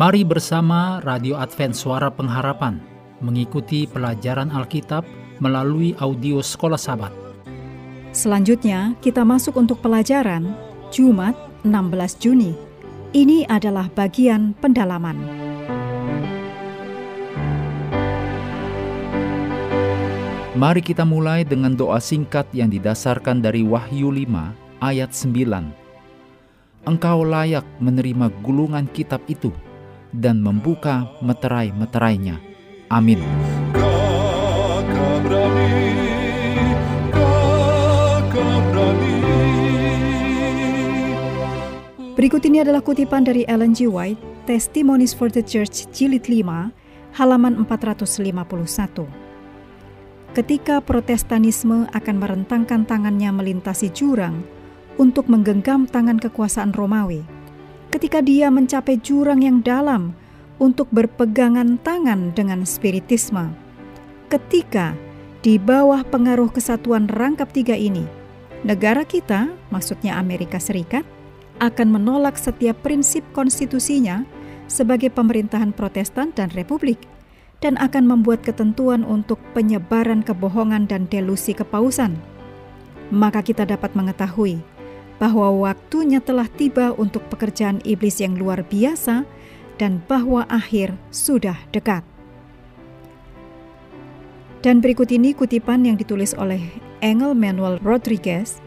Mari 0.00 0.24
bersama 0.24 0.96
Radio 1.04 1.36
Advent 1.36 1.76
Suara 1.76 2.08
Pengharapan 2.08 2.80
mengikuti 3.20 3.84
pelajaran 3.84 4.48
Alkitab 4.48 5.04
melalui 5.44 5.92
audio 6.00 6.40
Sekolah 6.40 6.80
Sabat. 6.80 7.12
Selanjutnya, 8.08 8.96
kita 9.04 9.28
masuk 9.28 9.60
untuk 9.60 9.84
pelajaran 9.84 10.56
Jumat 10.88 11.36
16 11.68 12.16
Juni. 12.16 12.56
Ini 13.12 13.44
adalah 13.52 13.92
bagian 13.92 14.56
pendalaman. 14.56 15.20
Mari 20.56 20.80
kita 20.80 21.04
mulai 21.04 21.44
dengan 21.44 21.76
doa 21.76 22.00
singkat 22.00 22.48
yang 22.56 22.72
didasarkan 22.72 23.44
dari 23.44 23.68
Wahyu 23.68 24.08
5 24.08 24.80
ayat 24.80 25.12
9 25.12 25.79
Engkau 26.88 27.28
layak 27.28 27.68
menerima 27.76 28.32
gulungan 28.40 28.88
kitab 28.88 29.20
itu 29.28 29.52
dan 30.16 30.40
membuka 30.40 31.12
meterai-meterainya. 31.20 32.40
Amin. 32.88 33.20
Berikut 42.16 42.42
ini 42.48 42.64
adalah 42.64 42.80
kutipan 42.84 43.24
dari 43.28 43.44
Ellen 43.44 43.76
G. 43.76 43.84
White, 43.84 44.48
Testimonies 44.48 45.12
for 45.12 45.28
the 45.28 45.44
Church, 45.44 45.88
Jilid 45.92 46.28
5, 46.28 46.72
halaman 47.16 47.60
451. 47.64 49.08
Ketika 50.32 50.80
protestanisme 50.80 51.88
akan 51.92 52.16
merentangkan 52.16 52.88
tangannya 52.88 53.32
melintasi 53.32 53.92
jurang 53.92 54.59
untuk 55.00 55.32
menggenggam 55.32 55.88
tangan 55.88 56.20
kekuasaan 56.20 56.76
Romawi, 56.76 57.24
ketika 57.88 58.20
dia 58.20 58.52
mencapai 58.52 59.00
jurang 59.00 59.40
yang 59.40 59.64
dalam 59.64 60.12
untuk 60.60 60.92
berpegangan 60.92 61.80
tangan 61.80 62.36
dengan 62.36 62.68
spiritisme. 62.68 63.48
Ketika 64.28 64.92
di 65.40 65.56
bawah 65.56 66.04
pengaruh 66.04 66.52
kesatuan 66.52 67.08
rangkap 67.08 67.48
tiga 67.48 67.72
ini, 67.72 68.04
negara 68.60 69.08
kita, 69.08 69.48
maksudnya 69.72 70.20
Amerika 70.20 70.60
Serikat, 70.60 71.08
akan 71.64 71.96
menolak 71.96 72.36
setiap 72.36 72.76
prinsip 72.84 73.24
konstitusinya 73.32 74.28
sebagai 74.68 75.08
pemerintahan 75.08 75.72
protestan 75.72 76.28
dan 76.36 76.52
republik, 76.52 77.00
dan 77.64 77.80
akan 77.80 78.04
membuat 78.04 78.44
ketentuan 78.44 79.00
untuk 79.04 79.40
penyebaran 79.56 80.20
kebohongan 80.20 80.84
dan 80.84 81.08
delusi 81.08 81.56
kepausan. 81.56 82.20
Maka 83.10 83.42
kita 83.42 83.66
dapat 83.66 83.96
mengetahui 83.98 84.62
bahwa 85.20 85.52
waktunya 85.68 86.18
telah 86.18 86.48
tiba 86.48 86.96
untuk 86.96 87.20
pekerjaan 87.28 87.84
iblis 87.84 88.24
yang 88.24 88.40
luar 88.40 88.64
biasa 88.64 89.28
dan 89.76 90.00
bahwa 90.08 90.48
akhir 90.48 90.96
sudah 91.12 91.60
dekat. 91.76 92.00
Dan 94.64 94.80
berikut 94.80 95.12
ini 95.12 95.36
kutipan 95.36 95.84
yang 95.84 96.00
ditulis 96.00 96.32
oleh 96.36 96.60
Engel 97.04 97.36
Manuel 97.36 97.76
Rodriguez 97.84 98.60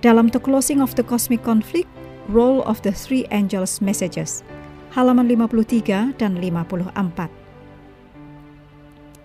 dalam 0.00 0.32
The 0.32 0.40
Closing 0.40 0.80
of 0.80 0.96
the 0.96 1.04
Cosmic 1.04 1.44
Conflict, 1.44 1.88
Role 2.32 2.64
of 2.64 2.80
the 2.80 2.92
Three 2.92 3.28
Angels 3.28 3.80
Messages, 3.84 4.40
halaman 4.96 5.28
53 5.28 6.16
dan 6.16 6.40
54. 6.40 6.92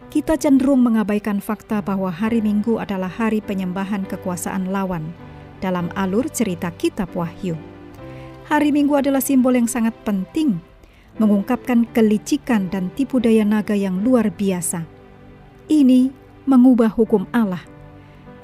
Kita 0.08 0.40
cenderung 0.40 0.80
mengabaikan 0.80 1.44
fakta 1.44 1.84
bahwa 1.84 2.08
hari 2.08 2.40
Minggu 2.40 2.80
adalah 2.80 3.12
hari 3.12 3.44
penyembahan 3.44 4.08
kekuasaan 4.08 4.72
lawan– 4.72 5.12
dalam 5.66 5.90
alur 5.98 6.30
cerita 6.30 6.70
Kitab 6.70 7.18
Wahyu. 7.18 7.58
Hari 8.46 8.70
Minggu 8.70 8.94
adalah 8.94 9.26
simbol 9.26 9.58
yang 9.58 9.66
sangat 9.66 9.98
penting, 10.06 10.62
mengungkapkan 11.18 11.90
kelicikan 11.90 12.70
dan 12.70 12.94
tipu 12.94 13.18
daya 13.18 13.42
naga 13.42 13.74
yang 13.74 14.06
luar 14.06 14.30
biasa. 14.30 14.86
Ini 15.66 16.14
mengubah 16.46 16.94
hukum 16.94 17.26
Allah. 17.34 17.66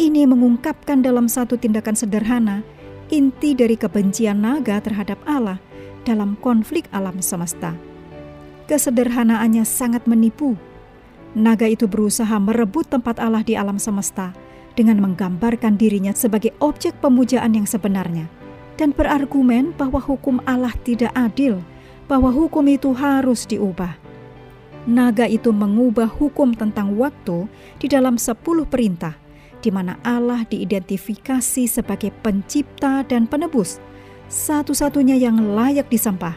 Ini 0.02 0.26
mengungkapkan 0.26 1.06
dalam 1.06 1.30
satu 1.30 1.62
tindakan 1.62 1.94
sederhana 1.94 2.66
inti 3.14 3.54
dari 3.54 3.78
kebencian 3.78 4.42
naga 4.42 4.82
terhadap 4.82 5.22
Allah 5.30 5.62
dalam 6.02 6.34
konflik 6.42 6.90
alam 6.90 7.22
semesta. 7.22 7.78
Kesederhanaannya 8.66 9.62
sangat 9.62 10.10
menipu. 10.10 10.58
Naga 11.38 11.70
itu 11.70 11.86
berusaha 11.86 12.34
merebut 12.42 12.90
tempat 12.90 13.22
Allah 13.22 13.46
di 13.46 13.54
alam 13.54 13.78
semesta 13.78 14.34
dengan 14.74 15.00
menggambarkan 15.04 15.76
dirinya 15.76 16.16
sebagai 16.16 16.56
objek 16.60 16.96
pemujaan 17.04 17.56
yang 17.56 17.68
sebenarnya 17.68 18.30
dan 18.82 18.98
berargumen 18.98 19.78
bahwa 19.78 20.02
hukum 20.02 20.42
Allah 20.50 20.74
tidak 20.82 21.14
adil, 21.14 21.62
bahwa 22.10 22.34
hukum 22.34 22.66
itu 22.66 22.90
harus 22.98 23.46
diubah. 23.46 23.94
Naga 24.90 25.30
itu 25.30 25.54
mengubah 25.54 26.10
hukum 26.10 26.58
tentang 26.58 26.98
waktu 26.98 27.46
di 27.78 27.86
dalam 27.86 28.18
sepuluh 28.18 28.66
perintah, 28.66 29.14
di 29.62 29.70
mana 29.70 30.02
Allah 30.02 30.42
diidentifikasi 30.50 31.70
sebagai 31.70 32.10
pencipta 32.26 33.06
dan 33.06 33.30
penebus, 33.30 33.78
satu-satunya 34.34 35.14
yang 35.22 35.54
layak 35.54 35.86
disembah. 35.94 36.34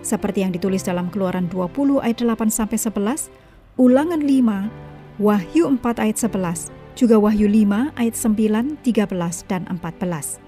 Seperti 0.00 0.40
yang 0.40 0.56
ditulis 0.56 0.80
dalam 0.80 1.12
Keluaran 1.12 1.52
20 1.52 2.00
ayat 2.00 2.24
8 2.24 2.48
sampai 2.48 2.80
11, 2.80 3.28
Ulangan 3.76 4.20
5, 4.24 5.20
Wahyu 5.20 5.64
4 5.68 6.00
ayat 6.00 6.16
11, 6.16 6.72
juga 6.94 7.18
Wahyu 7.18 7.50
5 7.50 7.94
ayat 7.98 8.14
9, 8.14 8.78
13, 8.82 9.50
dan 9.50 9.66
14. 9.66 10.38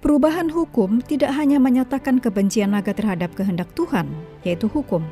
Perubahan 0.00 0.48
hukum 0.50 0.98
tidak 1.04 1.36
hanya 1.36 1.62
menyatakan 1.62 2.18
kebencian 2.18 2.74
naga 2.74 2.90
terhadap 2.90 3.36
kehendak 3.38 3.70
Tuhan, 3.78 4.10
yaitu 4.42 4.66
hukum, 4.66 5.04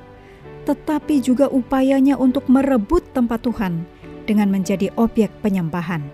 tetapi 0.67 1.21
juga 1.23 1.47
upayanya 1.49 2.19
untuk 2.19 2.49
merebut 2.51 3.05
tempat 3.15 3.45
Tuhan 3.45 3.85
dengan 4.25 4.49
menjadi 4.49 4.93
objek 4.97 5.31
penyembahan. 5.45 6.05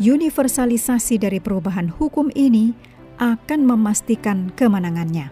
Universalisasi 0.00 1.20
dari 1.20 1.36
perubahan 1.38 1.92
hukum 1.92 2.32
ini 2.32 2.72
akan 3.20 3.68
memastikan 3.68 4.48
kemenangannya. 4.56 5.28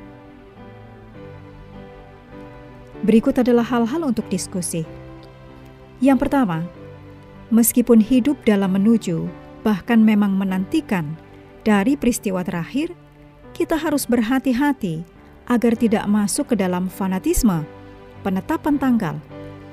Berikut 3.01 3.41
adalah 3.41 3.65
hal-hal 3.65 4.05
untuk 4.05 4.29
diskusi. 4.29 4.85
Yang 6.05 6.29
pertama, 6.29 6.69
meskipun 7.49 8.01
hidup 8.01 8.37
dalam 8.45 8.77
menuju, 8.77 9.29
bahkan 9.65 10.01
memang 10.01 10.37
menantikan 10.37 11.17
dari 11.65 11.97
peristiwa 11.97 12.45
terakhir, 12.45 12.93
kita 13.53 13.75
harus 13.77 14.07
berhati-hati 14.07 15.05
agar 15.49 15.73
tidak 15.75 16.05
masuk 16.07 16.53
ke 16.53 16.57
dalam 16.57 16.87
fanatisme, 16.87 17.65
penetapan 18.23 18.77
tanggal, 18.77 19.17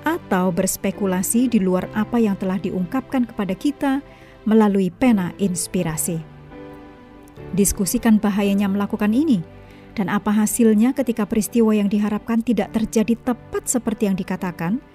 atau 0.08 0.50
berspekulasi 0.54 1.52
di 1.52 1.60
luar 1.60 1.90
apa 1.98 2.20
yang 2.22 2.38
telah 2.40 2.60
diungkapkan 2.62 3.28
kepada 3.28 3.54
kita 3.58 3.94
melalui 4.48 4.94
pena 4.94 5.34
inspirasi. 5.42 6.22
Diskusikan 7.56 8.20
bahayanya 8.20 8.72
melakukan 8.72 9.12
ini 9.12 9.44
dan 9.96 10.12
apa 10.12 10.32
hasilnya 10.32 10.92
ketika 10.92 11.24
peristiwa 11.24 11.72
yang 11.72 11.88
diharapkan 11.88 12.44
tidak 12.44 12.72
terjadi 12.76 13.16
tepat 13.16 13.68
seperti 13.68 14.08
yang 14.08 14.18
dikatakan– 14.18 14.80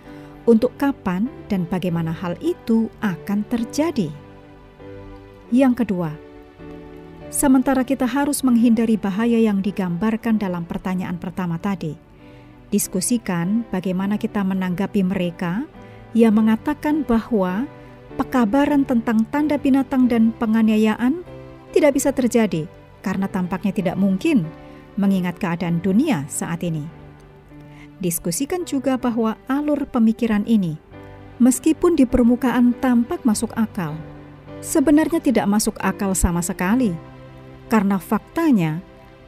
untuk 0.50 0.74
kapan 0.74 1.30
dan 1.46 1.62
bagaimana 1.70 2.10
hal 2.10 2.34
itu 2.42 2.90
akan 2.98 3.46
terjadi. 3.46 4.10
Yang 5.54 5.86
kedua, 5.86 6.10
sementara 7.30 7.86
kita 7.86 8.02
harus 8.02 8.42
menghindari 8.42 8.98
bahaya 8.98 9.38
yang 9.38 9.62
digambarkan 9.62 10.42
dalam 10.42 10.66
pertanyaan 10.66 11.22
pertama 11.22 11.54
tadi, 11.62 11.94
diskusikan 12.74 13.62
bagaimana 13.70 14.18
kita 14.18 14.42
menanggapi 14.42 15.06
mereka 15.06 15.62
yang 16.18 16.34
mengatakan 16.34 17.06
bahwa 17.06 17.70
pekabaran 18.18 18.82
tentang 18.82 19.22
tanda 19.30 19.54
binatang 19.54 20.10
dan 20.10 20.34
penganiayaan 20.34 21.22
tidak 21.70 21.94
bisa 21.94 22.10
terjadi 22.10 22.66
karena 23.06 23.30
tampaknya 23.30 23.70
tidak 23.70 23.94
mungkin 23.94 24.42
mengingat 24.98 25.38
keadaan 25.38 25.78
dunia 25.78 26.26
saat 26.26 26.66
ini. 26.66 26.99
Diskusikan 28.00 28.64
juga 28.64 28.96
bahwa 28.96 29.36
alur 29.44 29.84
pemikiran 29.84 30.48
ini, 30.48 30.80
meskipun 31.36 32.00
di 32.00 32.08
permukaan 32.08 32.72
tampak 32.80 33.20
masuk 33.28 33.52
akal, 33.60 33.92
sebenarnya 34.64 35.20
tidak 35.20 35.44
masuk 35.44 35.76
akal 35.84 36.16
sama 36.16 36.40
sekali, 36.40 36.96
karena 37.68 38.00
faktanya 38.00 38.80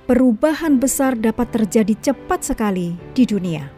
perubahan 0.08 0.80
besar 0.80 1.20
dapat 1.20 1.52
terjadi 1.52 2.12
cepat 2.12 2.48
sekali 2.48 2.96
di 3.12 3.28
dunia. 3.28 3.68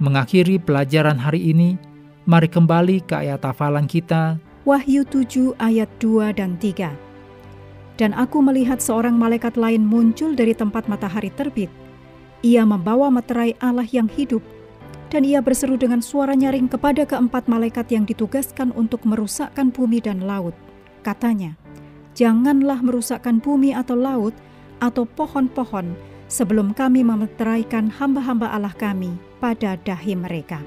Mengakhiri 0.00 0.56
pelajaran 0.56 1.20
hari 1.20 1.52
ini, 1.52 1.76
mari 2.24 2.48
kembali 2.48 3.04
ke 3.04 3.12
ayat 3.12 3.44
hafalan 3.44 3.84
kita. 3.84 4.40
Wahyu 4.64 5.04
7 5.04 5.52
ayat 5.60 5.88
2 6.00 6.32
dan 6.32 6.56
3. 6.56 6.96
Dan 8.00 8.12
aku 8.12 8.40
melihat 8.40 8.80
seorang 8.80 9.16
malaikat 9.16 9.56
lain 9.56 9.84
muncul 9.84 10.36
dari 10.36 10.52
tempat 10.52 10.84
matahari 10.84 11.32
terbit, 11.32 11.72
ia 12.40 12.64
membawa 12.64 13.08
materai 13.08 13.56
Allah 13.62 13.86
yang 13.88 14.08
hidup, 14.08 14.42
dan 15.08 15.22
ia 15.22 15.40
berseru 15.40 15.78
dengan 15.78 16.02
suara 16.02 16.34
nyaring 16.34 16.66
kepada 16.66 17.06
keempat 17.06 17.46
malaikat 17.46 17.88
yang 17.94 18.04
ditugaskan 18.04 18.74
untuk 18.74 19.04
merusakkan 19.06 19.70
bumi 19.70 20.02
dan 20.02 20.24
laut. 20.24 20.52
Katanya, 21.06 21.54
"Janganlah 22.18 22.82
merusakkan 22.82 23.38
bumi 23.38 23.72
atau 23.72 23.94
laut 23.94 24.34
atau 24.82 25.06
pohon-pohon, 25.06 25.94
sebelum 26.26 26.74
kami 26.74 27.06
memeteraikan 27.06 27.90
hamba-hamba 27.90 28.50
Allah 28.50 28.74
kami 28.74 29.14
pada 29.38 29.78
dahi 29.78 30.14
mereka. 30.18 30.58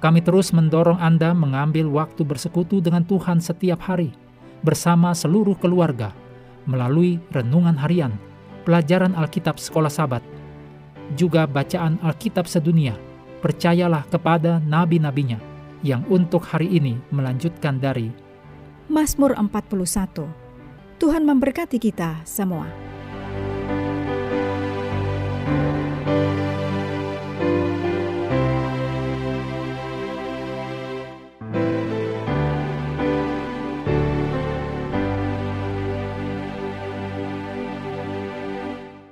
Kami 0.00 0.24
terus 0.24 0.48
mendorong 0.56 0.96
Anda 0.96 1.36
mengambil 1.36 1.84
waktu 1.92 2.24
bersekutu 2.24 2.80
dengan 2.80 3.04
Tuhan 3.04 3.36
setiap 3.36 3.84
hari, 3.84 4.08
bersama 4.64 5.12
seluruh 5.12 5.58
keluarga, 5.60 6.16
melalui 6.64 7.20
renungan 7.34 7.76
harian, 7.76 8.14
pelajaran 8.62 9.16
Alkitab 9.16 9.56
sekolah 9.56 9.90
sabat, 9.90 10.22
juga 11.18 11.46
bacaan 11.48 11.98
Alkitab 12.04 12.46
sedunia. 12.46 12.94
Percayalah 13.40 14.04
kepada 14.12 14.60
nabi-nabinya 14.60 15.40
yang 15.80 16.04
untuk 16.12 16.44
hari 16.44 16.68
ini 16.68 17.00
melanjutkan 17.08 17.80
dari 17.80 18.12
Mazmur 18.92 19.32
41. 19.32 20.28
Tuhan 21.00 21.24
memberkati 21.24 21.80
kita 21.80 22.20
semua. 22.28 22.68